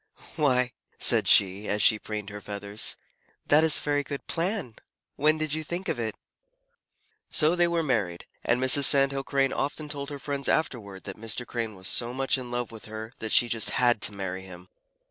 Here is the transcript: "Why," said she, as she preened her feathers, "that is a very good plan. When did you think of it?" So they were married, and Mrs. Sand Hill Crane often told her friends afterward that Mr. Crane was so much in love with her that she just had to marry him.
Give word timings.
"Why," 0.35 0.71
said 0.97 1.27
she, 1.27 1.67
as 1.67 1.79
she 1.79 1.99
preened 1.99 2.31
her 2.31 2.41
feathers, 2.41 2.95
"that 3.45 3.63
is 3.63 3.77
a 3.77 3.81
very 3.81 4.01
good 4.03 4.25
plan. 4.25 4.77
When 5.15 5.37
did 5.37 5.53
you 5.53 5.63
think 5.63 5.87
of 5.87 5.99
it?" 5.99 6.15
So 7.29 7.55
they 7.55 7.67
were 7.67 7.83
married, 7.83 8.25
and 8.43 8.59
Mrs. 8.59 8.85
Sand 8.85 9.11
Hill 9.11 9.23
Crane 9.23 9.53
often 9.53 9.89
told 9.89 10.09
her 10.09 10.17
friends 10.17 10.49
afterward 10.49 11.03
that 11.03 11.21
Mr. 11.21 11.45
Crane 11.45 11.75
was 11.75 11.87
so 11.87 12.15
much 12.15 12.39
in 12.39 12.49
love 12.49 12.71
with 12.71 12.85
her 12.85 13.13
that 13.19 13.31
she 13.31 13.47
just 13.47 13.69
had 13.77 14.01
to 14.01 14.11
marry 14.11 14.41
him. 14.41 14.69